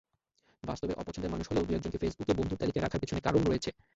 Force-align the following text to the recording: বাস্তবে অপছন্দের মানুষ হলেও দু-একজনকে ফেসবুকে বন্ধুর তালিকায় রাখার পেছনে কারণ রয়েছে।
বাস্তবে 0.63 0.93
অপছন্দের 0.93 1.33
মানুষ 1.33 1.45
হলেও 1.47 1.67
দু-একজনকে 1.67 2.01
ফেসবুকে 2.01 2.33
বন্ধুর 2.35 2.59
তালিকায় 2.59 2.83
রাখার 2.83 3.01
পেছনে 3.01 3.21
কারণ 3.21 3.41
রয়েছে। 3.45 3.69